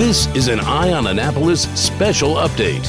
[0.00, 2.86] This is an Eye on Annapolis special update.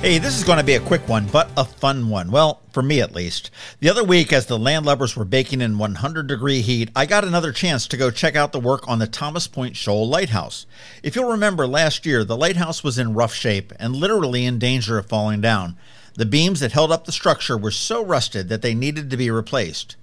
[0.00, 2.30] Hey, this is going to be a quick one, but a fun one.
[2.30, 3.50] Well, for me at least.
[3.80, 7.50] The other week, as the landlubbers were baking in 100 degree heat, I got another
[7.50, 10.66] chance to go check out the work on the Thomas Point Shoal Lighthouse.
[11.02, 14.98] If you'll remember, last year, the lighthouse was in rough shape and literally in danger
[14.98, 15.76] of falling down.
[16.14, 19.32] The beams that held up the structure were so rusted that they needed to be
[19.32, 19.96] replaced.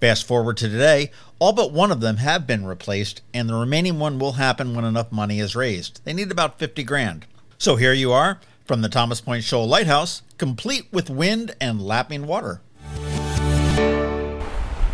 [0.00, 3.98] Fast forward to today, all but one of them have been replaced, and the remaining
[3.98, 6.00] one will happen when enough money is raised.
[6.04, 7.26] They need about 50 grand.
[7.58, 12.26] So here you are, from the Thomas Point Shoal Lighthouse, complete with wind and lapping
[12.26, 12.60] water.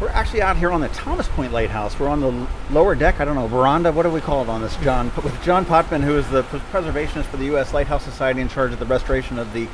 [0.00, 1.98] We're actually out here on the Thomas Point Lighthouse.
[1.98, 3.20] We're on the lower deck.
[3.20, 3.92] I don't know, veranda.
[3.92, 5.12] What do we call it on this, John?
[5.24, 7.72] With John Potvin, who is the preservationist for the U.S.
[7.72, 9.68] Lighthouse Society in charge of the restoration of the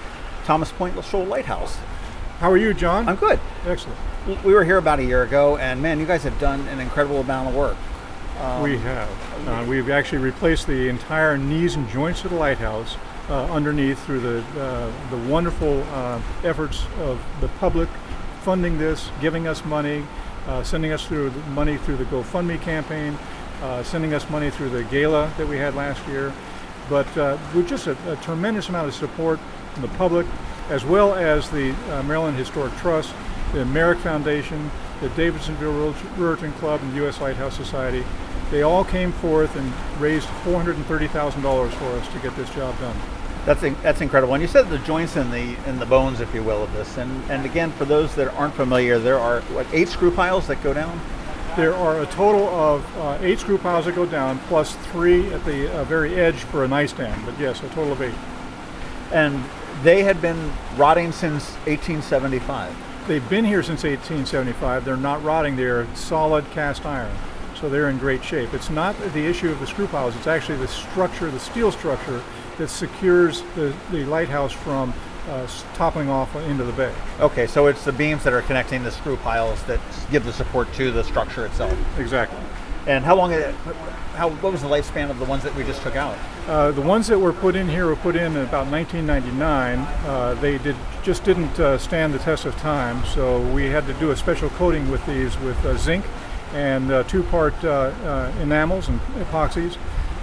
[0.45, 1.79] Thomas Point Shoal Lighthouse.
[2.41, 3.07] How are you, John?
[3.07, 3.39] I'm good.
[3.67, 3.99] Excellent.
[4.43, 7.21] We were here about a year ago, and man, you guys have done an incredible
[7.21, 7.77] amount of work.
[8.41, 9.47] Um, we have.
[9.47, 12.97] Uh, we've actually replaced the entire knees and joints of the lighthouse
[13.29, 17.91] uh, underneath through the uh, the wonderful uh, efforts of the public
[18.41, 20.03] funding this, giving us money,
[20.47, 23.19] uh, sending us through money through the GoFundMe campaign,
[23.61, 26.33] uh, sending us money through the gala that we had last year.
[26.89, 27.07] But
[27.55, 29.39] with just a, a tremendous amount of support
[29.75, 30.27] from the public,
[30.71, 31.73] as well as the
[32.07, 33.13] Maryland Historic Trust,
[33.53, 37.21] the Merrick Foundation, the Davidsonville Ruritan Club, and the U.S.
[37.21, 38.05] Lighthouse Society.
[38.51, 42.97] They all came forth and raised $430,000 for us to get this job done.
[43.47, 44.35] That's that's incredible.
[44.35, 46.99] And you said the joints and the and the bones, if you will, of this.
[46.99, 50.63] And and again, for those that aren't familiar, there are what eight screw piles that
[50.63, 51.01] go down.
[51.57, 55.43] There are a total of uh, eight screw piles that go down, plus three at
[55.47, 57.25] the uh, very edge for a nightstand.
[57.25, 58.15] But yes, a total of eight.
[59.11, 59.43] And
[59.83, 62.75] they had been rotting since 1875
[63.11, 64.85] they've been here since 1875.
[64.85, 65.57] They're not rotting.
[65.57, 67.13] They're solid cast iron,
[67.57, 68.55] so they're in great shape.
[68.55, 70.15] It's not the issue of the screw piles.
[70.17, 72.23] It's actually the structure, the steel structure,
[72.59, 74.95] that secures the, the lighthouse from
[75.29, 76.95] uh, toppling off into the bay.
[77.19, 79.81] Okay, so it's the beams that are connecting the screw piles that
[80.11, 81.77] give the support to the structure itself.
[81.99, 82.39] Exactly.
[82.87, 83.33] And how long?
[84.15, 86.17] How what was the lifespan of the ones that we just took out?
[86.49, 89.79] Uh, the ones that were put in here were put in about 1999.
[89.79, 93.93] Uh, they did just didn't uh, stand the test of time, so we had to
[93.95, 96.05] do a special coating with these with uh, zinc
[96.55, 99.77] and uh, two-part uh, enamels and epoxies.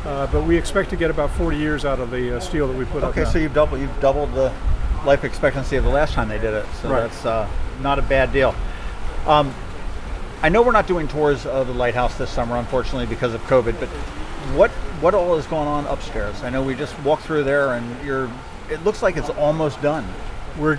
[0.03, 3.03] but we expect to get about 40 years out of the steel that we put
[3.03, 3.27] okay, up.
[3.27, 4.53] Okay, so you've doubled you've doubled the
[5.05, 6.65] life expectancy of the last time they did it.
[6.81, 7.09] So right.
[7.09, 8.55] that's not a bad deal.
[9.25, 9.53] Um,
[10.41, 13.79] I know we're not doing tours of the lighthouse this summer, unfortunately, because of COVID.
[13.79, 13.89] But
[14.55, 14.71] what
[15.01, 16.43] what all is going on upstairs?
[16.43, 18.29] I know we just walked through there, and you're.
[18.69, 20.05] It looks like it's almost done.
[20.59, 20.77] We're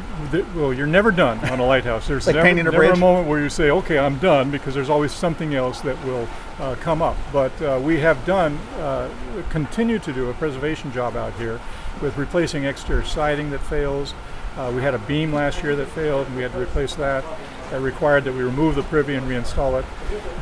[0.54, 0.72] well.
[0.72, 2.06] You're never done on a lighthouse.
[2.06, 4.90] There's like never, a, never a, moment where you say, "Okay, I'm done," because there's
[4.90, 6.28] always something else that will
[6.60, 7.16] uh, come up.
[7.32, 9.10] But uh, we have done, uh,
[9.50, 11.60] continue to do a preservation job out here
[12.00, 14.14] with replacing exterior siding that fails.
[14.58, 17.24] Uh, we had a beam last year that failed, and we had to replace that
[17.70, 19.84] that required that we remove the privy and reinstall it.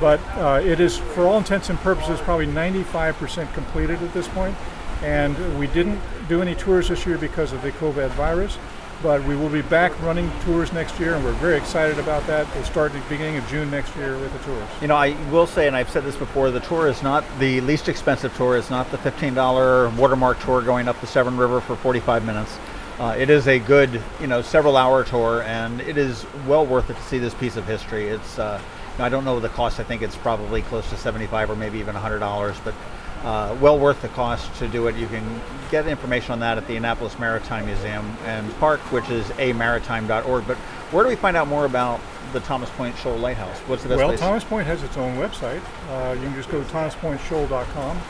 [0.01, 4.57] But uh, it is, for all intents and purposes, probably 95% completed at this point.
[5.03, 8.59] And we didn't do any tours this year because of the COVID virus,
[9.03, 12.47] but we will be back running tours next year, and we're very excited about that.
[12.55, 14.69] We'll start at the beginning of June next year with the tours.
[14.81, 17.61] You know, I will say, and I've said this before, the tour is not the
[17.61, 18.57] least expensive tour.
[18.57, 22.57] It's not the $15 watermark tour going up the Severn River for 45 minutes.
[22.99, 26.89] Uh, it is a good, you know, several hour tour, and it is well worth
[26.89, 28.09] it to see this piece of history.
[28.09, 28.61] It's, uh,
[28.99, 29.79] I don't know the cost.
[29.79, 32.75] I think it's probably close to 75 or maybe even $100, but
[33.23, 34.97] uh, well worth the cost to do it.
[34.97, 39.27] You can get information on that at the Annapolis Maritime Museum and Park, which is
[39.33, 40.47] amaritime.org.
[40.47, 40.57] But
[40.91, 42.01] where do we find out more about
[42.33, 43.59] the Thomas Point Shoal Lighthouse?
[43.61, 44.21] What's the best well, place?
[44.21, 45.61] Thomas Point has its own website.
[45.91, 48.01] Uh, you can just go to thomaspointshoal.com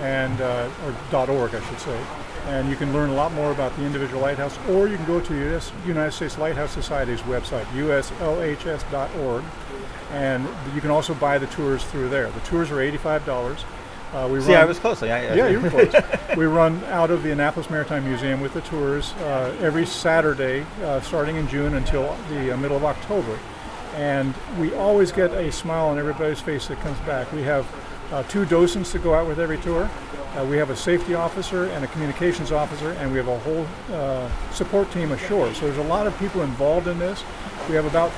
[0.00, 0.68] and uh,
[1.12, 1.98] or .org, I should say
[2.46, 5.20] and you can learn a lot more about the individual lighthouse, or you can go
[5.20, 9.44] to the US, United States Lighthouse Society's website, uslhs.org,
[10.12, 12.30] and you can also buy the tours through there.
[12.30, 13.64] The tours are $85.
[14.12, 15.02] Uh, we See, run, I was close.
[15.02, 15.92] I, I, yeah, you were close.
[16.36, 21.00] we run out of the Annapolis Maritime Museum with the tours uh, every Saturday, uh,
[21.00, 23.38] starting in June until the uh, middle of October.
[23.96, 27.30] And we always get a smile on everybody's face that comes back.
[27.32, 27.66] We have
[28.12, 29.90] uh, two docents to go out with every tour.
[30.36, 33.66] Uh, we have a safety officer and a communications officer, and we have a whole
[33.92, 35.52] uh, support team ashore.
[35.54, 37.24] So there's a lot of people involved in this.
[37.68, 38.10] We have about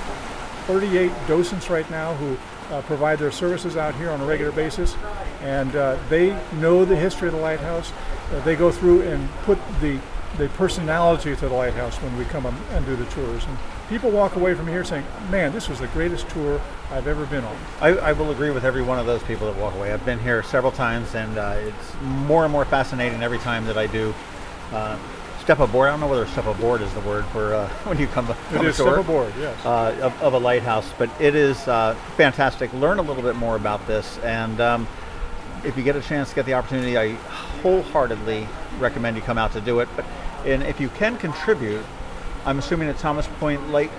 [0.67, 2.37] 38 docents right now who
[2.75, 4.97] uh, provide their services out here on a regular basis,
[5.43, 7.93] and uh, they know the history of the lighthouse.
[8.33, 9.99] Uh, they go through and put the
[10.37, 13.45] the personality to the lighthouse when we come and do the tours.
[13.47, 13.59] And
[13.89, 16.61] people walk away from here saying, "Man, this was the greatest tour
[16.91, 19.61] I've ever been on." I, I will agree with every one of those people that
[19.61, 19.93] walk away.
[19.93, 23.79] I've been here several times, and uh, it's more and more fascinating every time that
[23.79, 24.15] I do.
[24.73, 24.99] Uh,
[25.49, 25.89] step aboard.
[25.89, 28.37] I don't know whether step aboard is the word for uh, when you come, come
[28.55, 28.93] it is ashore.
[28.93, 29.65] step aboard, yes.
[29.65, 32.71] Uh, of, of, a lighthouse, but it is uh, fantastic.
[32.75, 34.87] Learn a little bit more about this, and um,
[35.65, 37.13] if you get a chance, to get the opportunity, I
[37.63, 38.47] wholeheartedly
[38.79, 39.89] recommend you come out to do it.
[39.97, 40.05] But
[40.45, 41.85] and if you can contribute,
[42.45, 43.91] I'm assuming at Thomas Point Lake,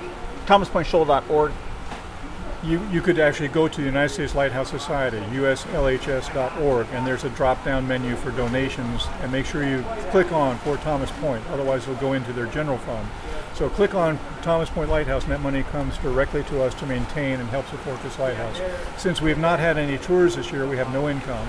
[0.45, 1.51] thomaspointshoal.org.
[2.61, 7.29] You, you could actually go to the United States Lighthouse Society, uslhs.org, and there's a
[7.29, 9.07] drop down menu for donations.
[9.21, 12.77] And make sure you click on Fort Thomas Point, otherwise, it'll go into their general
[12.79, 13.07] fund.
[13.55, 17.39] So click on Thomas Point Lighthouse, and that money comes directly to us to maintain
[17.39, 18.59] and help support this lighthouse.
[18.97, 21.47] Since we have not had any tours this year, we have no income.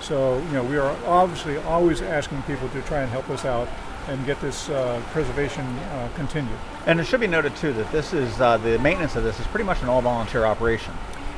[0.00, 3.68] So, you know, we are obviously always asking people to try and help us out
[4.08, 6.58] and get this uh, preservation uh, continued.
[6.86, 9.46] And it should be noted too that this is uh, the maintenance of this is
[9.46, 10.92] pretty much an all-volunteer operation.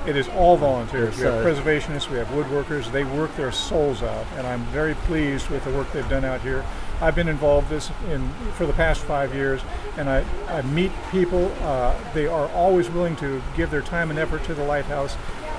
[0.07, 1.17] It is all volunteers.
[1.17, 2.91] we have uh, preservationists, we have woodworkers.
[2.91, 6.41] They work their souls out, and I'm very pleased with the work they've done out
[6.43, 6.65] here.
[7.05, 9.61] I've been involved this in for the past five years,
[9.99, 11.53] and I, I meet people.
[11.61, 15.15] Uh, they are always willing to give their time and effort to the lighthouse.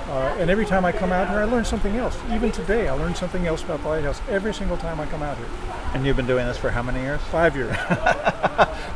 [0.08, 2.18] Uh, and every time I come out here, I learn something else.
[2.32, 5.36] Even today, I learned something else about the lighthouse every single time I come out
[5.36, 5.46] here.
[5.94, 7.20] And you've been doing this for how many years?
[7.30, 7.76] Five years.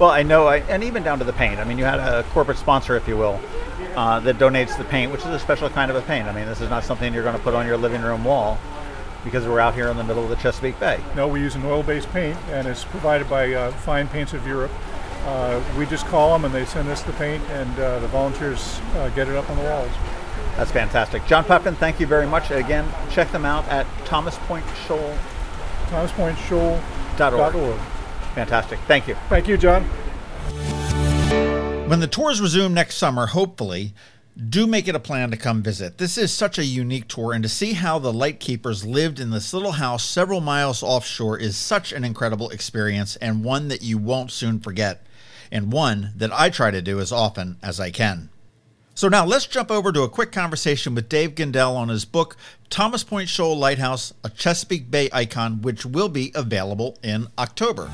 [0.01, 1.61] well, I know, I, and even down to the paint.
[1.61, 3.41] I mean, you had a corporate sponsor, if you will,
[3.95, 6.27] uh, that donates the paint, which is a special kind of a paint.
[6.27, 8.59] I mean, this is not something you're going to put on your living room wall
[9.25, 11.01] because we're out here in the middle of the Chesapeake Bay.
[11.15, 14.71] No, we use an oil-based paint, and it's provided by uh, Fine Paints of Europe.
[15.25, 18.81] Uh, we just call them, and they send us the paint, and uh, the volunteers
[18.95, 19.91] uh, get it up on the walls.
[20.57, 21.25] That's fantastic.
[21.27, 22.51] John Potvin, thank you very much.
[22.51, 25.17] Again, check them out at Thomas Point Shoal.
[25.87, 27.79] ThomasPointShoal.org.
[28.35, 28.79] Fantastic.
[28.81, 29.15] Thank you.
[29.29, 29.85] Thank you, John.
[31.89, 33.95] When the tours resume next summer, hopefully,
[34.49, 35.99] do make it a plan to come visit.
[35.99, 39.53] This is such a unique tour, and to see how the lightkeepers lived in this
[39.53, 44.31] little house several miles offshore is such an incredible experience and one that you won't
[44.31, 45.07] soon forget,
[45.53, 48.31] and one that I try to do as often as I can.
[48.95, 52.37] So now let's jump over to a quick conversation with Dave Gendell on his book,
[52.69, 57.91] Thomas Point Shoal Lighthouse, a Chesapeake Bay Icon, which will be available in October.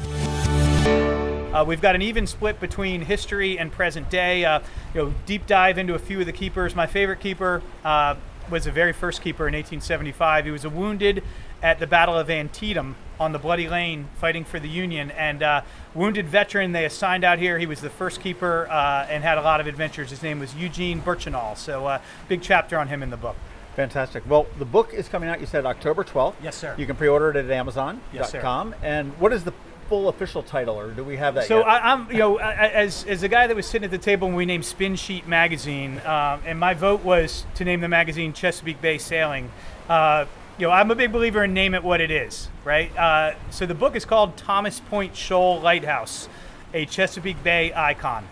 [1.52, 4.44] Uh, we've got an even split between history and present day.
[4.44, 4.60] Uh,
[4.94, 6.74] you know, deep dive into a few of the keepers.
[6.74, 8.16] My favorite keeper uh,
[8.50, 10.44] was the very first keeper in 1875.
[10.44, 11.22] He was a wounded
[11.62, 15.10] at the Battle of Antietam on the Bloody Lane fighting for the Union.
[15.12, 15.62] And uh,
[15.94, 17.58] wounded veteran they assigned out here.
[17.58, 20.10] He was the first keeper uh, and had a lot of adventures.
[20.10, 21.56] His name was Eugene Birchinall.
[21.56, 23.36] So uh, big chapter on him in the book.
[23.76, 24.28] Fantastic.
[24.28, 25.40] Well, the book is coming out.
[25.40, 26.34] You said October 12th.
[26.42, 26.74] Yes, sir.
[26.78, 28.00] You can pre-order it at Amazon.com.
[28.12, 28.74] Yes, sir.
[28.82, 29.52] And what is the
[29.88, 31.46] full official title, or do we have that?
[31.46, 31.68] So yet?
[31.68, 34.36] I, am you know, as as a guy that was sitting at the table when
[34.36, 38.98] we named SpinSheet Magazine, uh, and my vote was to name the magazine Chesapeake Bay
[38.98, 39.50] Sailing.
[39.88, 40.26] Uh,
[40.58, 42.96] you know, I'm a big believer in name it what it is, right?
[42.96, 46.28] Uh, so the book is called Thomas Point Shoal Lighthouse,
[46.72, 48.26] a Chesapeake Bay icon.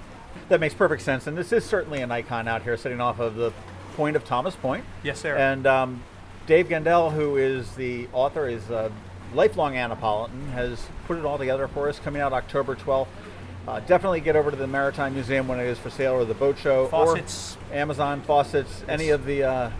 [0.48, 3.36] That makes perfect sense, and this is certainly an icon out here, sitting off of
[3.36, 3.52] the
[3.96, 4.84] point of Thomas Point.
[5.02, 5.36] Yes, sir.
[5.36, 6.02] And um,
[6.46, 8.90] Dave Gendell, who is the author, is a
[9.32, 13.08] lifelong Annapolitan, has put it all together for us, coming out October 12th.
[13.66, 16.34] Uh, definitely get over to the Maritime Museum when it is for sale, or the
[16.34, 17.56] boat show, faucets.
[17.70, 18.88] or Amazon faucets, yes.
[18.88, 19.70] any of the uh,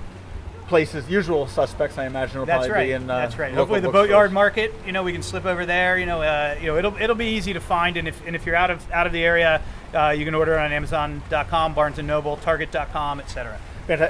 [0.69, 2.87] places, usual suspects, I imagine, will That's probably right.
[2.87, 3.11] be in.
[3.11, 3.53] Uh, That's right.
[3.53, 4.73] Hopefully, the boatyard market.
[4.87, 5.99] You know, we can slip over there.
[5.99, 8.47] You know, uh, you know, it'll it'll be easy to find, and if and if
[8.47, 9.61] you're out of out of the area,
[9.95, 13.59] uh, you can order it on Amazon.com, Barnes and Noble, Target.com, etc.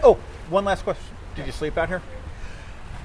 [0.02, 0.18] Oh,
[0.50, 1.04] one last question.
[1.34, 2.02] Did you sleep out here?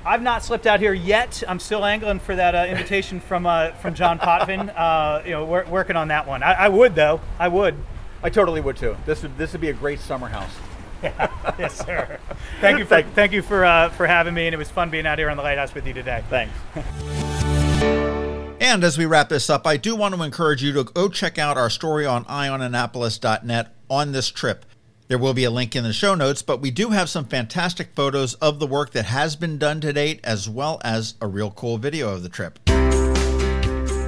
[0.06, 1.44] I've not slipped out here yet.
[1.48, 4.72] I'm still angling for that uh, invitation from uh, from John Potvin.
[4.80, 6.42] Uh, you know, we're working on that one.
[6.42, 7.20] I, I would though.
[7.38, 7.76] I would.
[8.24, 8.96] I totally would too.
[9.06, 10.52] This would this would be a great summer house.
[11.02, 11.32] Yeah.
[11.58, 12.20] yes, sir.
[12.60, 15.06] Thank you for thank you for uh, for having me, and it was fun being
[15.08, 16.26] out here on the lighthouse with you today.
[16.30, 16.54] Thanks.
[18.60, 21.38] and as we wrap this up, I do want to encourage you to go check
[21.38, 24.66] out our story on eyeonannapolis.net on this trip.
[25.10, 27.96] There will be a link in the show notes, but we do have some fantastic
[27.96, 31.50] photos of the work that has been done to date, as well as a real
[31.50, 32.60] cool video of the trip.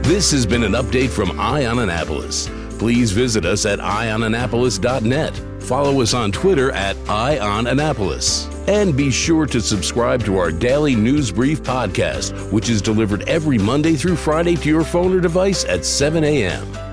[0.05, 2.51] This has been an update from Eye on Annapolis.
[2.77, 5.63] Please visit us at eyeonannapolis.net.
[5.63, 8.48] Follow us on Twitter at eyeonannapolis.
[8.67, 13.58] And be sure to subscribe to our daily news brief podcast, which is delivered every
[13.58, 16.90] Monday through Friday to your phone or device at 7 a.m.